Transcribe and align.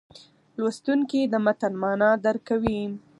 لوستونکی 0.59 1.21
د 1.27 1.33
متن 1.45 1.73
معنا 1.81 2.09
درک 2.25 2.41
کوي. 2.49 2.79